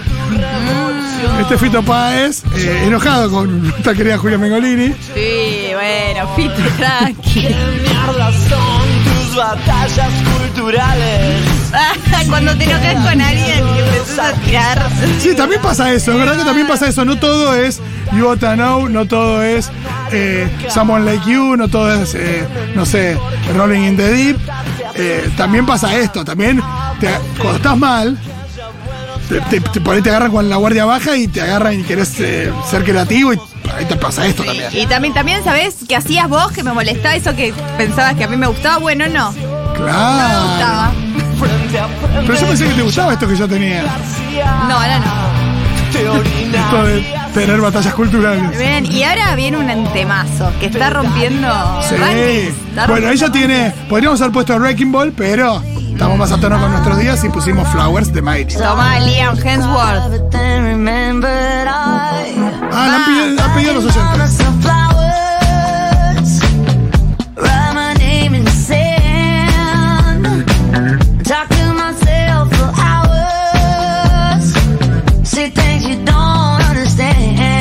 Este 1.39 1.57
Fito 1.57 1.83
Páez, 1.83 2.43
eh, 2.55 2.83
enojado 2.85 3.29
con 3.29 3.63
nuestra 3.63 3.93
querida 3.93 4.17
Julia 4.17 4.37
Mengolini. 4.37 4.93
Sí, 5.13 5.71
bueno, 5.73 6.35
Fito, 6.35 6.55
tranqui. 6.77 7.47
Tus 9.31 9.37
batallas 9.37 10.09
culturales. 10.37 11.41
Cuando 12.27 12.53
te 12.57 12.65
enojas 12.65 12.95
con 12.95 13.21
alguien 13.21 13.63
y 13.75 13.79
empezás 13.79 14.19
a 14.19 14.33
tirar. 14.41 14.89
Sí, 15.21 15.33
también 15.35 15.61
pasa 15.61 15.91
eso, 15.93 16.11
es 16.11 16.17
verdad 16.17 16.37
que 16.37 16.43
también 16.43 16.67
pasa 16.67 16.87
eso. 16.89 17.05
No 17.05 17.17
todo 17.17 17.55
es 17.55 17.79
You 18.13 18.27
Oughta 18.27 18.55
Know, 18.55 18.89
no 18.89 19.05
todo 19.05 19.41
es 19.41 19.69
eh, 20.11 20.49
Someone 20.69 21.05
Like 21.05 21.29
You, 21.31 21.55
no 21.55 21.69
todo 21.69 21.93
es, 21.93 22.13
eh, 22.15 22.45
no 22.75 22.85
sé, 22.85 23.17
Rolling 23.55 23.81
in 23.83 23.95
the 23.97 24.09
Deep. 24.09 24.37
Eh, 24.95 25.29
también 25.37 25.65
pasa 25.65 25.95
esto, 25.95 26.25
también 26.25 26.61
te- 26.99 27.07
cuando 27.37 27.55
estás 27.55 27.77
mal, 27.77 28.17
te, 29.29 29.39
te- 29.41 29.61
te- 29.61 29.79
por 29.79 29.95
ahí 29.95 30.01
te 30.01 30.09
agarran 30.09 30.31
con 30.31 30.49
la 30.49 30.57
guardia 30.57 30.83
baja 30.83 31.15
y 31.15 31.29
te 31.29 31.39
agarran 31.41 31.79
y 31.79 31.83
querés 31.83 32.13
eh, 32.19 32.51
ser 32.69 32.83
creativo 32.83 33.31
y 33.33 33.39
ahí 33.77 33.85
te 33.85 33.95
pasa 33.95 34.25
esto 34.25 34.43
también. 34.43 34.69
Y 34.73 34.85
también, 34.87 35.13
también, 35.13 35.43
¿sabés 35.43 35.75
qué 35.87 35.95
hacías 35.95 36.27
vos 36.29 36.51
que 36.51 36.63
me 36.63 36.73
molestaba 36.73 37.15
eso 37.15 37.35
que 37.35 37.53
pensabas 37.77 38.15
que 38.15 38.23
a 38.23 38.27
mí 38.27 38.37
me 38.37 38.47
gustaba? 38.47 38.77
Bueno, 38.77 39.05
no. 39.07 39.31
Me 39.31 39.39
Claro. 39.85 40.47
gustaba. 40.47 40.91
Pero 42.27 42.33
yo 42.35 42.47
pensé 42.47 42.67
que 42.67 42.73
te 42.73 42.81
gustaba 42.83 43.13
esto 43.13 43.27
que 43.27 43.35
yo 43.35 43.47
tenía. 43.47 43.83
No, 44.67 44.75
ahora 44.75 44.99
no. 44.99 45.31
Esto 45.93 46.83
de 46.85 47.05
tener 47.33 47.59
batallas 47.59 47.93
culturales. 47.93 48.57
Bien, 48.57 48.85
y 48.85 49.03
ahora 49.03 49.35
viene 49.35 49.57
un 49.57 49.93
temazo 49.93 50.51
que 50.59 50.67
está 50.67 50.89
rompiendo. 50.89 51.47
Sí. 51.87 51.95
rankings, 51.95 52.55
está 52.69 52.87
Bueno, 52.87 53.07
rompiendo- 53.07 53.11
ella 53.11 53.31
tiene. 53.31 53.73
Podríamos 53.89 54.21
haber 54.21 54.33
puesto 54.33 54.55
Wrecking 54.57 54.91
Ball, 54.91 55.11
pero 55.11 55.61
estamos 55.91 56.17
más 56.17 56.31
a 56.31 56.37
tono 56.39 56.59
con 56.59 56.71
nuestros 56.71 56.97
días 56.99 57.23
y 57.23 57.29
pusimos 57.29 57.67
Flowers 57.69 58.11
de 58.13 58.21
Miley. 58.21 58.45
Toma 58.57 58.99
Liam 58.99 59.37
Hemsworth. 59.37 60.35
Ah, 62.73 62.87
la 62.87 62.95
han 62.95 63.05
pedido, 63.05 63.43
han 63.43 63.53
pedido 63.53 63.73
los 63.73 63.85
oyentes. 63.85 64.37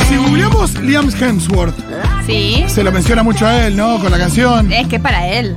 Si 0.08 0.16
googleamos 0.16 0.74
Liam 0.80 1.08
Hemsworth, 1.10 1.74
Sí. 2.26 2.64
se 2.68 2.82
lo 2.82 2.92
menciona 2.92 3.22
mucho 3.22 3.46
a 3.46 3.66
él, 3.66 3.76
¿no? 3.76 3.98
Con 4.00 4.10
la 4.10 4.18
canción, 4.18 4.72
Es 4.72 4.86
que 4.88 4.96
es 4.96 5.02
para 5.02 5.26
él. 5.26 5.56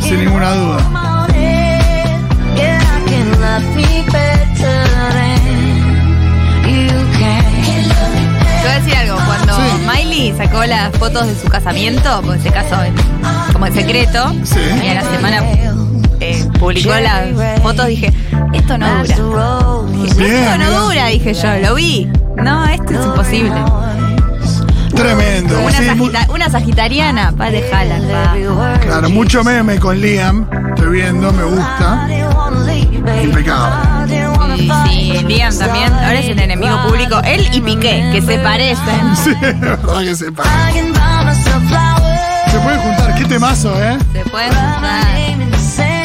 sin 0.00 0.24
ninguna 0.24 0.52
duda. 0.52 1.15
Te 3.56 3.62
voy 8.62 8.70
a 8.70 8.74
decir 8.80 8.96
algo, 8.96 9.16
cuando. 9.26 9.56
Miley 9.90 10.34
sacó 10.36 10.64
las 10.64 10.90
fotos 10.98 11.26
de 11.26 11.34
su 11.36 11.48
casamiento, 11.48 12.20
porque 12.24 12.40
se 12.42 12.50
casó 12.50 12.82
en- 12.82 12.94
como 13.52 13.66
en 13.66 13.74
secreto, 13.74 14.34
Sí. 14.44 14.58
y 14.84 14.88
a 14.88 14.94
la 14.94 15.02
semana 15.02 15.42
eh, 16.20 16.44
publicó 16.58 16.90
las 16.94 17.60
fotos, 17.62 17.86
dije, 17.86 18.12
esto 18.52 18.76
no 18.78 18.86
dura. 19.04 19.16
Dije, 20.02 20.14
Bien, 20.18 20.34
esto 20.44 20.58
no 20.58 20.80
dura, 20.86 21.06
dije 21.06 21.34
yo, 21.34 21.56
lo 21.68 21.74
vi. 21.76 22.08
No, 22.36 22.66
esto 22.66 22.92
es 22.92 23.06
imposible. 23.06 23.52
Tremendo. 24.94 25.60
Una, 25.60 25.72
Sí, 25.78 25.84
mu- 25.94 26.06
sagita- 26.10 26.26
una 26.32 26.50
sagitariana, 26.50 27.32
pa, 27.36 27.50
dejala. 27.50 27.96
pa. 27.98 28.78
claro, 28.80 29.10
mucho 29.10 29.44
meme 29.44 29.78
con 29.78 30.00
Liam. 30.00 30.46
Estoy 30.74 30.88
viendo, 30.90 31.32
me 31.32 31.44
gusta. 31.44 32.06
Impecable. 33.22 34.56
Y 34.56 34.70
sí, 34.88 35.24
Liam 35.26 35.56
también, 35.58 35.92
ahora 35.92 36.14
es 36.14 36.28
el 36.28 36.38
enemigo 36.38 36.80
público. 36.86 37.20
Él 37.24 37.46
y 37.52 37.60
Piqué, 37.60 38.10
que 38.12 38.22
se 38.22 38.38
parecen. 38.38 39.16
Sí, 39.16 39.30
es 39.42 39.60
verdad 39.60 40.00
que 40.00 40.14
sepa. 40.14 40.44
Se 42.50 42.58
pueden 42.60 42.80
juntar, 42.80 43.14
qué 43.16 43.24
temazo, 43.24 43.82
¿eh? 43.82 43.98
Se 44.12 44.30
pueden 44.30 44.52
juntar. 44.54 45.06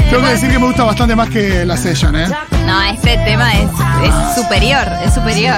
Tengo 0.09 0.23
que 0.25 0.31
decir 0.31 0.51
que 0.51 0.59
me 0.59 0.65
gusta 0.65 0.83
bastante 0.83 1.15
más 1.15 1.29
que 1.29 1.65
la 1.65 1.77
Session, 1.77 2.15
¿eh? 2.17 2.27
No, 2.67 2.81
este 2.83 3.17
tema 3.19 3.53
es, 3.53 3.69
es 4.03 4.35
superior, 4.35 4.85
es 5.05 5.13
superior. 5.13 5.55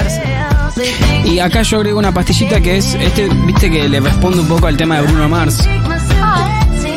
Y 1.26 1.40
acá 1.40 1.64
yo 1.64 1.78
agrego 1.78 1.98
una 1.98 2.12
pastillita 2.12 2.60
que 2.62 2.78
es, 2.78 2.94
este, 2.94 3.30
viste 3.30 3.72
que 3.72 3.90
le 3.90 4.00
responde 4.00 4.42
un 4.42 4.48
poco 4.48 4.68
al 4.68 4.78
tema 4.78 4.98
de 4.98 5.02
Bruno 5.04 5.28
Mars, 5.28 5.68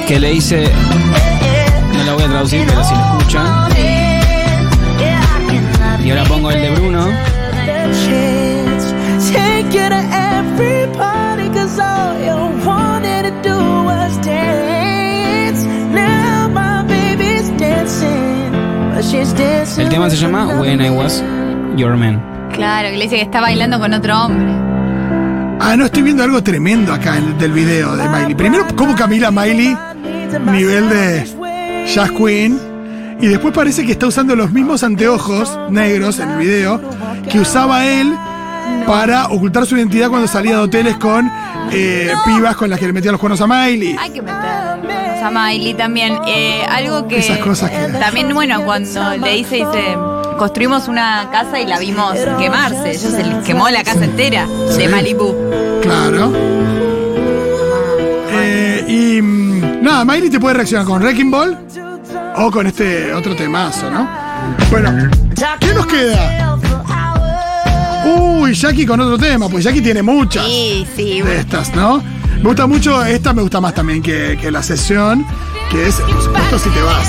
que 0.06 0.20
le 0.20 0.30
dice, 0.30 0.70
no 1.94 2.04
la 2.04 2.12
voy 2.12 2.24
a 2.24 2.28
traducir, 2.28 2.64
pero 2.66 2.84
si 2.84 2.94
lo 2.94 3.00
escuchan. 3.00 3.75
Y 6.06 6.10
ahora 6.10 6.24
pongo 6.24 6.50
el 6.52 6.60
de 6.60 6.70
Bruno. 6.70 7.06
Take 9.32 9.72
you 9.72 9.88
to 9.88 9.96
every 10.12 10.86
party, 10.96 11.48
cause 11.50 11.78
all 11.80 12.16
you 12.24 12.64
wanted 12.64 13.24
to 13.24 13.48
do 13.48 13.56
was 13.84 14.16
dance. 14.24 15.64
Now 15.92 16.48
my 16.48 16.84
baby's 16.86 17.50
dancing, 17.58 18.52
but 18.94 19.02
she's 19.04 19.32
dancing. 19.34 19.84
El 19.84 19.88
tema 19.90 20.08
se 20.10 20.16
llama 20.16 20.46
When 20.60 20.80
I 20.80 20.90
Was 20.90 21.22
Your 21.76 21.96
Man. 21.96 22.22
Claro, 22.52 22.88
que 22.90 22.96
le 22.96 23.04
dice 23.04 23.16
que 23.16 23.22
está 23.22 23.40
bailando 23.40 23.78
con 23.80 23.92
otro 23.92 24.16
hombre. 24.26 24.46
Ah, 25.60 25.74
no, 25.76 25.86
estoy 25.86 26.02
viendo 26.04 26.22
algo 26.22 26.42
tremendo 26.42 26.92
acá 26.92 27.16
en- 27.18 27.36
del 27.38 27.50
video 27.52 27.96
de 27.96 28.08
Miley. 28.08 28.34
Primero, 28.36 28.66
cómo 28.76 28.94
Camila 28.94 29.30
Miley, 29.32 29.76
nivel 30.52 30.88
de 30.88 31.86
Jazz 31.92 32.10
Queen. 32.12 32.75
Y 33.20 33.28
después 33.28 33.54
parece 33.54 33.84
que 33.86 33.92
está 33.92 34.06
usando 34.06 34.36
los 34.36 34.50
mismos 34.52 34.82
anteojos 34.82 35.58
negros 35.70 36.18
en 36.18 36.30
el 36.30 36.38
video 36.38 36.80
que 37.30 37.40
usaba 37.40 37.86
él 37.86 38.12
para 38.86 39.26
ocultar 39.28 39.64
su 39.66 39.76
identidad 39.76 40.08
cuando 40.10 40.28
salía 40.28 40.52
de 40.56 40.62
hoteles 40.62 40.96
con 40.96 41.30
eh, 41.72 42.12
pibas 42.24 42.56
con 42.56 42.68
las 42.70 42.78
que 42.78 42.86
le 42.86 42.92
metía 42.92 43.10
los 43.12 43.20
cuernos 43.20 43.40
a 43.40 43.46
Miley. 43.46 43.96
Hay 43.98 44.10
que 44.10 44.22
meter 44.22 44.36
a 45.24 45.30
Miley 45.30 45.74
también. 45.74 46.18
Eh, 46.26 46.62
algo 46.68 47.08
que. 47.08 47.18
Esas 47.18 47.38
cosas 47.38 47.70
que- 47.70 47.98
También, 47.98 48.32
bueno, 48.34 48.62
cuando 48.64 49.16
le 49.16 49.32
dice, 49.34 49.56
dice. 49.56 49.96
Construimos 50.38 50.86
una 50.86 51.30
casa 51.32 51.58
y 51.58 51.64
la 51.66 51.78
vimos 51.78 52.12
quemarse. 52.38 52.90
Ella 52.90 53.10
se 53.10 53.24
les 53.24 53.44
quemó 53.44 53.70
la 53.70 53.82
casa 53.82 54.04
entera 54.04 54.46
de 54.76 54.86
Malibu. 54.88 55.34
Claro. 55.80 56.30
Eh, 58.32 58.84
y 58.86 59.22
mm, 59.22 59.82
nada, 59.82 60.04
Miley 60.04 60.28
te 60.28 60.38
puede 60.38 60.54
reaccionar 60.56 60.86
con 60.86 61.00
Wrecking 61.02 61.30
Ball 61.30 61.58
O 62.38 62.50
con 62.50 62.66
este 62.66 63.12
otro 63.14 63.34
temazo, 63.34 63.90
¿no? 63.90 64.08
Bueno, 64.70 64.92
¿qué 65.60 65.72
nos 65.74 65.86
queda? 65.86 66.56
Uy, 68.04 68.54
Jackie 68.54 68.86
con 68.86 69.00
otro 69.00 69.18
tema, 69.18 69.48
pues 69.48 69.64
Jackie 69.64 69.80
tiene 69.80 70.02
muchas 70.02 70.44
Sí, 70.44 70.86
sí. 70.94 71.22
de 71.22 71.40
estas, 71.40 71.74
¿no? 71.74 72.02
Me 72.36 72.42
gusta 72.42 72.66
mucho, 72.66 73.04
esta 73.04 73.32
me 73.32 73.42
gusta 73.42 73.60
más 73.60 73.74
también 73.74 74.02
que, 74.02 74.38
que 74.40 74.50
la 74.50 74.62
sesión, 74.62 75.26
que 75.70 75.88
es, 75.88 75.96
por 75.96 76.22
supuesto, 76.22 76.58
si 76.58 76.68
te 76.70 76.82
vas. 76.82 77.08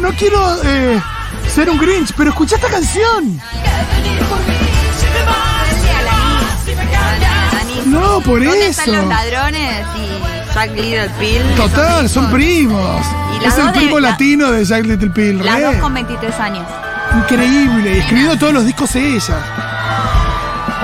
No, 0.00 0.08
no 0.10 0.16
quiero 0.16 0.62
eh, 0.64 1.00
ser 1.54 1.70
un 1.70 1.78
Grinch, 1.78 2.12
pero 2.16 2.30
escucha 2.30 2.56
esta 2.56 2.68
canción. 2.68 3.40
No, 7.86 8.20
por 8.20 8.42
¿Dónde 8.44 8.66
eso. 8.68 8.80
están 8.82 8.94
los 8.96 9.06
ladrones 9.06 9.86
y 9.96 10.54
Jack 10.54 10.70
Little 10.72 11.10
Pill? 11.20 11.42
Total, 11.56 12.08
son 12.08 12.30
primos. 12.30 13.06
Y 13.40 13.44
Es 13.44 13.56
el 13.58 13.66
de- 13.66 13.72
primo 13.72 14.00
la- 14.00 14.10
latino 14.10 14.50
de 14.50 14.64
Jack 14.64 14.84
Little 14.84 15.10
Pill. 15.10 15.44
Las 15.44 15.56
re. 15.56 15.62
dos 15.64 15.76
con 15.76 15.94
23 15.94 16.34
años. 16.40 16.66
Increíble. 17.16 17.98
Escribiendo 17.98 18.36
todos 18.36 18.52
los 18.52 18.64
discos 18.66 18.94
ella. 18.96 19.38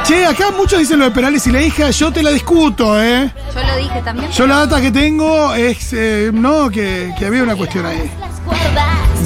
Che, 0.05 0.27
acá 0.27 0.47
muchos 0.57 0.79
dicen 0.79 0.99
lo 0.99 1.07
de 1.07 1.11
Perales 1.11 1.47
y 1.47 1.53
la 1.53 1.61
hija. 1.63 1.91
Yo 1.91 2.13
te 2.13 2.23
la 2.23 2.31
discuto, 2.31 3.01
¿eh? 3.03 3.33
Yo 3.55 3.63
lo 3.63 3.77
dije 3.77 4.03
también. 4.05 4.31
Yo 4.31 4.47
la 4.47 4.57
data 4.67 4.81
que 4.81 4.91
tengo 4.91 5.55
es, 5.55 5.93
eh, 5.93 6.31
no, 6.33 6.71
que, 6.71 7.13
que 7.19 7.27
había 7.27 7.43
una 7.43 7.57
cuestión 7.57 7.87
ahí. 7.87 8.11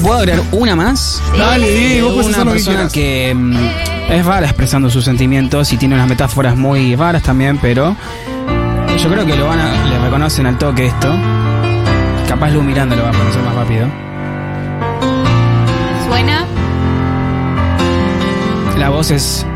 ¿Puedo 0.03 0.19
agregar 0.19 0.43
una 0.53 0.77
más? 0.77 1.21
Dale, 1.37 1.69
Di, 1.71 2.01
vos 2.01 2.13
puedes 2.15 2.27
una 2.29 2.37
hacer 2.37 2.47
lo 2.47 2.53
que 2.53 2.57
persona 2.57 2.77
quieras. 2.89 2.93
que, 2.93 3.35
mm, 3.35 4.13
es 4.13 4.25
rara 4.27 4.47
expresando 4.47 4.91
sus 4.91 5.05
sentimientos 5.05 5.73
y 5.73 5.77
tiene 5.77 5.95
unas 5.95 6.09
metáforas 6.09 6.57
muy 6.57 6.95
raras 6.97 7.23
también, 7.23 7.59
pero 7.59 7.97
yo 9.03 9.09
creo 9.11 9.27
que 9.27 9.37
lo 9.37 9.47
van 9.49 9.59
a, 9.61 9.85
le 9.89 9.99
reconocen 9.99 10.47
al 10.47 10.59
toque 10.59 10.87
esto. 10.87 11.13
Capaz 12.29 12.51
Lu 12.51 12.63
Miranda 12.63 12.95
lo 12.97 13.03
va 13.05 13.11
a 13.11 13.13
conocer 13.13 13.43
más 13.43 13.55
rápido. 13.55 13.89
Suena. 16.09 16.45
La 18.79 18.91
voz 18.91 19.11
es. 19.11 19.47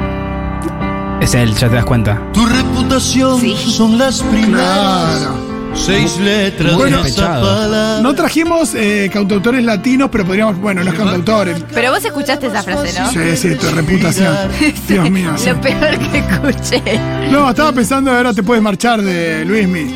Es 1.20 1.34
él, 1.34 1.54
ya 1.54 1.68
te 1.68 1.74
das 1.74 1.84
cuenta. 1.84 2.18
Tu 2.32 2.44
reputación 2.46 3.38
Sí. 3.40 3.54
son 3.56 3.98
las 3.98 4.22
primeras 4.22 5.18
Claro. 5.18 5.49
Seis 5.74 6.18
letras 6.18 6.74
Muy 6.74 6.90
de 6.90 7.00
esa. 7.08 8.00
No 8.02 8.14
trajimos 8.14 8.74
eh, 8.74 9.10
cantautores 9.12 9.64
latinos, 9.64 10.08
pero 10.10 10.24
podríamos, 10.24 10.58
bueno, 10.58 10.82
no 10.84 10.90
es 10.90 10.96
cantautores. 10.96 11.62
Pero 11.72 11.92
vos 11.92 12.04
escuchaste 12.04 12.46
esa 12.46 12.62
frase, 12.62 12.98
¿no? 12.98 13.10
Sí, 13.10 13.36
sí, 13.36 13.54
tu 13.56 13.68
reputación. 13.70 14.34
Dios 14.88 15.10
mío. 15.10 15.32
sí. 15.36 15.50
Lo 15.50 15.60
peor 15.60 15.98
que 15.98 16.18
escuché. 16.18 17.00
No, 17.30 17.48
estaba 17.50 17.72
pensando 17.72 18.10
ahora 18.10 18.32
te 18.32 18.42
puedes 18.42 18.62
marchar 18.62 19.02
de 19.02 19.44
Luismi. 19.44 19.94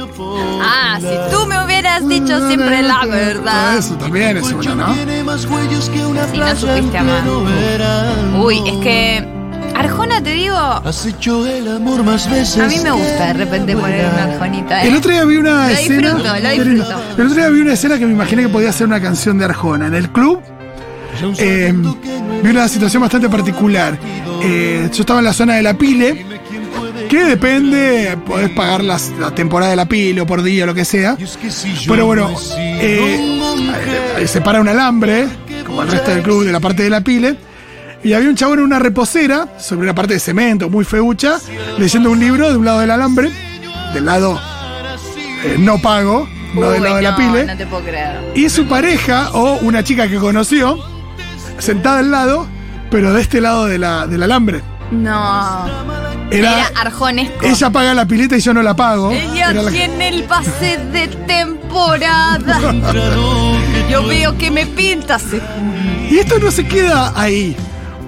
Ah, 0.63 0.99
si 1.01 1.35
tú 1.35 1.47
me 1.47 1.63
hubieras 1.65 2.07
dicho 2.09 2.47
siempre 2.49 2.83
la 2.83 3.05
verdad. 3.07 3.79
Eso 3.79 3.95
también 3.95 4.37
es 4.37 4.51
una, 4.53 4.75
¿no? 4.75 4.95
Si 4.95 6.39
no 6.39 6.57
supiste 6.57 6.99
amar. 6.99 7.23
Uy, 8.37 8.63
es 8.67 8.77
que. 8.79 9.44
Arjona, 9.75 10.23
te 10.23 10.31
digo. 10.31 10.57
A 10.57 10.79
Has 10.79 11.05
hecho 11.07 11.47
el 11.47 11.69
amor 11.69 12.03
más 12.05 12.31
veces. 12.31 12.69
mí 12.69 12.79
me 12.83 12.91
gusta 12.93 13.27
de 13.29 13.33
repente 13.35 13.77
poner 13.77 14.07
una 14.07 14.25
arjonita. 14.25 14.83
¿eh? 14.85 14.89
El 14.89 14.97
otro 14.97 15.11
día 15.11 15.25
vi 15.25 15.37
una 15.37 15.65
Lo 15.69 15.75
escena. 15.75 16.15
disfruto, 16.15 16.37
lo 16.41 16.51
disfruto. 16.51 17.03
El 17.19 17.27
otro 17.27 17.35
día 17.37 17.49
vi 17.51 17.61
una 17.61 17.73
escena 17.73 17.99
que 17.99 18.07
me 18.07 18.13
imaginé 18.13 18.43
que 18.43 18.49
podía 18.49 18.73
ser 18.73 18.87
una 18.87 19.01
canción 19.01 19.39
de 19.39 19.45
Arjona. 19.47 19.87
En 19.89 19.95
el 19.95 20.11
club 20.11 20.41
eh, 21.39 21.75
vi 22.43 22.49
una 22.51 22.69
situación 22.69 23.03
bastante 23.03 23.29
particular. 23.29 23.99
Eh, 24.43 24.89
yo 24.93 25.01
estaba 25.01 25.19
en 25.21 25.25
la 25.25 25.33
zona 25.33 25.55
de 25.55 25.63
la 25.63 25.75
Pile, 25.75 26.25
que 27.09 27.25
depende, 27.25 28.17
podés 28.27 28.51
pagar 28.51 28.83
las- 28.85 29.11
la 29.19 29.31
temporada 29.33 29.71
de 29.71 29.77
la 29.77 29.87
Pile 29.87 30.21
o 30.21 30.27
por 30.27 30.43
día, 30.43 30.67
lo 30.67 30.75
que 30.75 30.85
sea. 30.85 31.17
Pero 31.89 32.07
bueno, 32.07 32.31
eh, 32.59 33.41
eh, 34.21 34.27
se 34.29 34.41
para 34.41 34.61
un 34.61 34.69
alambre, 34.69 35.27
como 35.67 35.83
el 35.83 35.89
resto 35.91 36.11
del 36.13 36.23
club, 36.23 36.45
de 36.45 36.53
la 36.53 36.61
parte 36.61 36.83
de 36.85 36.91
la 36.91 37.01
Pile. 37.01 37.37
Y 38.05 38.13
había 38.13 38.29
un 38.29 38.37
chabón 38.37 38.59
en 38.59 38.67
una 38.67 38.79
reposera, 38.79 39.49
sobre 39.59 39.83
una 39.83 39.95
parte 39.95 40.15
de 40.15 40.21
cemento 40.21 40.69
muy 40.69 40.85
feucha, 40.85 41.39
leyendo 41.79 42.11
un 42.11 42.21
libro 42.21 42.51
de 42.51 42.57
un 42.57 42.65
lado 42.67 42.81
del 42.81 42.91
alambre, 42.91 43.31
del 43.95 44.05
lado 44.05 44.39
eh, 45.45 45.57
no 45.59 45.79
pago, 45.81 46.29
no 46.55 46.71
del 46.71 46.81
Uy, 46.83 46.85
lado 46.85 46.97
de 46.97 47.03
la 47.03 47.11
no, 47.13 47.17
Pile. 47.17 47.47
No 47.47 47.57
te 47.57 47.67
puedo 47.67 47.83
creer. 47.85 48.21
Y 48.35 48.49
su 48.51 48.67
pareja, 48.67 49.31
o 49.33 49.55
una 49.63 49.83
chica 49.83 50.07
que 50.09 50.17
conoció, 50.19 50.79
sentada 51.59 52.01
al 52.01 52.11
lado, 52.11 52.47
pero 52.91 53.13
de 53.15 53.23
este 53.23 53.41
lado 53.41 53.65
de 53.67 53.79
la- 53.79 54.07
del 54.07 54.23
alambre. 54.23 54.61
No. 54.91 55.65
Era, 56.31 56.53
Era 56.53 56.71
arjonesco. 56.81 57.45
ella 57.47 57.71
paga 57.71 57.95
la 57.95 58.05
pileta 58.07 58.37
y 58.37 58.41
yo 58.41 58.53
no 58.53 58.63
la 58.63 58.75
pago. 58.77 59.13
Ella 59.13 59.51
Era 59.51 59.63
la- 59.63 59.71
tiene 59.71 60.09
el 60.09 60.25
pase 60.25 60.79
de 60.93 61.09
temporada. 61.09 62.61
Yo 63.91 64.07
veo 64.07 64.37
que 64.37 64.51
me 64.51 64.67
pintas. 64.67 65.23
Y 66.11 66.19
esto 66.19 66.39
no 66.39 66.51
se 66.51 66.67
queda 66.67 67.13
ahí, 67.15 67.57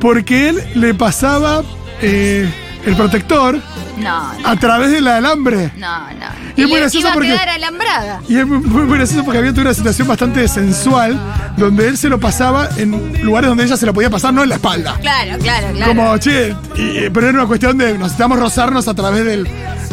porque 0.06 0.50
él 0.50 0.62
le 0.76 0.94
pasaba 0.94 1.64
eh, 2.00 2.48
el 2.84 2.94
protector 2.94 3.60
No, 3.98 4.32
no, 4.34 4.48
a 4.48 4.54
través 4.54 4.92
del 4.92 5.08
alambre. 5.08 5.72
no. 5.76 5.98
no. 6.12 6.26
Y 6.56 6.62
es 6.62 6.68
muy 6.68 6.78
gracioso 6.78 7.08
porque- 7.12 7.32
a 7.34 7.42
alambrada. 7.54 8.20
Y 8.28 8.36
es 8.38 8.46
muy, 8.46 8.58
muy 8.58 8.96
gracioso 8.98 9.24
porque 9.24 9.38
había 9.38 9.50
una 9.50 9.74
situación 9.74 10.06
bastante 10.06 10.46
sensual, 10.46 11.20
donde 11.56 11.88
él 11.88 11.98
se 11.98 12.08
lo 12.08 12.20
pasaba 12.20 12.68
en 12.76 13.20
lugares 13.24 13.48
donde 13.48 13.64
ella 13.64 13.76
se 13.76 13.84
lo 13.84 13.92
podía 13.92 14.08
pasar, 14.08 14.32
no 14.32 14.44
en 14.44 14.48
la 14.50 14.54
espalda. 14.54 14.96
Claro, 15.00 15.38
claro, 15.42 15.66
claro. 15.74 15.88
Como, 15.94 16.16
che, 16.18 16.54
y- 16.76 17.10
pero 17.10 17.28
era 17.28 17.38
una 17.40 17.46
cuestión 17.48 17.76
de 17.76 17.98
necesitamos 17.98 18.38
rozarnos 18.38 18.86
a 18.86 18.94
través 18.94 19.24
del, 19.24 19.42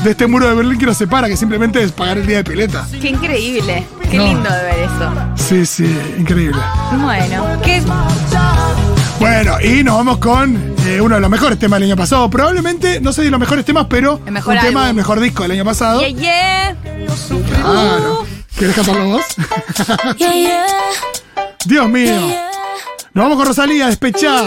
de 0.04 0.12
este 0.12 0.28
muro 0.28 0.48
de 0.48 0.54
Berlín 0.54 0.78
que 0.78 0.86
nos 0.86 0.98
separa, 0.98 1.28
que 1.28 1.36
simplemente 1.38 1.82
es 1.82 1.92
pagar 1.92 2.20
el 2.20 2.28
día 2.28 2.38
de 2.38 2.44
pileta. 2.44 2.86
Qué 3.02 3.10
increíble. 3.10 3.84
Qué 4.12 4.18
No. 4.20 4.26
lindo 4.26 4.48
de 4.50 4.64
ver 4.64 4.80
eso. 4.80 5.12
Sí, 5.36 5.66
sí, 5.66 6.00
increíble. 6.20 6.62
Bueno, 7.02 7.46
qué. 7.64 7.82
Bueno, 9.20 9.60
y 9.62 9.84
nos 9.84 9.96
vamos 9.96 10.18
con 10.18 10.56
eh, 10.86 11.00
uno 11.00 11.16
de 11.16 11.22
los 11.22 11.30
mejores 11.30 11.58
temas 11.58 11.80
del 11.80 11.90
año 11.90 11.98
pasado. 11.98 12.30
Probablemente, 12.30 13.00
no 13.00 13.14
sé 13.14 13.24
de 13.24 13.32
los 13.32 13.40
mejores 13.40 13.64
temas, 13.66 13.88
pero 13.90 14.20
El 14.26 14.34
mejor 14.34 14.56
un 14.56 14.62
tema 14.62 14.88
del 14.88 14.96
mejor 14.96 15.20
disco 15.20 15.44
del 15.44 15.52
año 15.54 15.66
pasado. 15.66 16.02
Yeah, 16.02 16.10
yeah. 16.12 16.78
Claro. 17.62 18.26
¿Querés 18.58 18.76
cantarlo 18.76 19.06
vos? 19.06 19.24
Yeah, 20.18 20.34
yeah, 20.34 20.66
Dios 21.66 21.90
mío. 21.90 22.14
Nos 23.14 23.26
vamos 23.26 23.38
con 23.38 23.48
Rosalía, 23.48 23.88
despechá. 23.88 24.46